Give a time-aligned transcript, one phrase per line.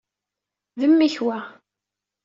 [0.79, 1.37] D mmi-k, wa.